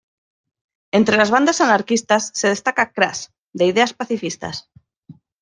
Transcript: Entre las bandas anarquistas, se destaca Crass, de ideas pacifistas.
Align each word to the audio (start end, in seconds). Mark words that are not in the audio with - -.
Entre 0.91 1.15
las 1.15 1.29
bandas 1.29 1.61
anarquistas, 1.61 2.31
se 2.33 2.47
destaca 2.47 2.91
Crass, 2.91 3.31
de 3.53 3.67
ideas 3.67 3.93
pacifistas. 3.93 4.67